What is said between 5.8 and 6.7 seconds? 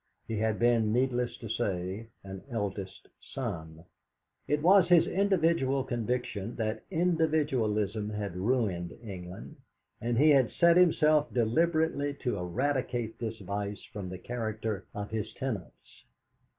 conviction